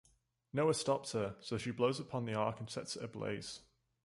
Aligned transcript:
Noah 0.51 0.73
stops 0.73 1.11
her, 1.11 1.35
so 1.41 1.59
she 1.59 1.69
blows 1.69 1.99
upon 1.99 2.25
the 2.25 2.33
ark 2.33 2.59
and 2.59 2.67
sets 2.67 2.95
it 2.95 3.03
ablaze. 3.03 3.61